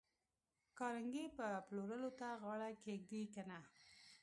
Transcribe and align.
کارنګي 0.77 1.25
به 1.37 1.47
پلورلو 1.67 2.11
ته 2.19 2.27
غاړه 2.41 2.69
کېږدي 2.83 3.21
که 3.33 3.41
نه 3.49 3.59